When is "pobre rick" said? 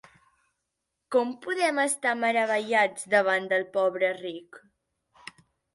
3.79-4.65